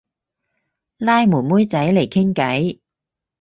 [0.97, 2.79] 拉妹妹仔嚟傾偈